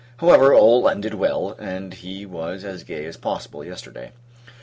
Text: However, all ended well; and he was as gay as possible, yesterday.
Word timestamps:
However, 0.17 0.51
all 0.51 0.89
ended 0.89 1.13
well; 1.13 1.55
and 1.59 1.93
he 1.93 2.25
was 2.25 2.63
as 2.65 2.83
gay 2.83 3.05
as 3.05 3.17
possible, 3.17 3.63
yesterday. 3.63 4.11